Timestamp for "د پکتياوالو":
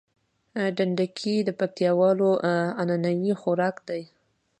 1.43-2.29